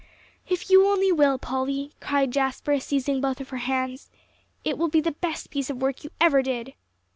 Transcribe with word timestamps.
"If 0.49 0.71
you 0.71 0.87
only 0.87 1.11
will, 1.11 1.37
Polly," 1.37 1.91
cried 1.99 2.31
Jasper, 2.31 2.79
seizing 2.79 3.21
both 3.21 3.39
of 3.39 3.49
her 3.49 3.57
hands, 3.57 4.09
"it 4.63 4.75
will 4.79 4.87
be 4.89 4.99
the 4.99 5.11
best 5.11 5.51
piece 5.51 5.69
of 5.69 5.79
work 5.83 6.03
you 6.03 6.09
ever 6.19 6.41
did." 6.41 6.73